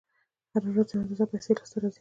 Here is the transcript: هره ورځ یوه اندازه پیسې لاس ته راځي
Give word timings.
هره 0.53 0.69
ورځ 0.71 0.89
یوه 0.91 1.01
اندازه 1.03 1.25
پیسې 1.31 1.51
لاس 1.57 1.69
ته 1.71 1.77
راځي 1.81 1.89